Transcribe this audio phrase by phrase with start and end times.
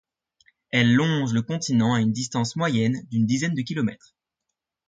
[0.71, 4.15] Elle longe le continent à une distance moyenne d'une dizaine de kilomètres.